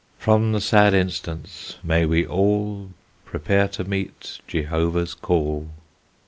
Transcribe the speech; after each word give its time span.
From 0.17 0.51
the 0.51 0.61
sad 0.61 0.95
instance 0.95 1.77
may 1.83 2.07
we 2.07 2.25
all 2.25 2.89
Prepare 3.23 3.67
to 3.67 3.83
meet 3.83 4.39
Jehovah's 4.47 5.13
call. 5.13 5.69